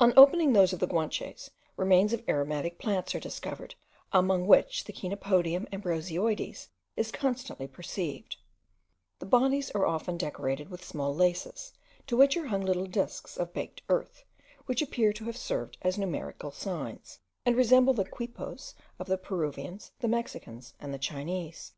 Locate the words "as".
15.82-15.98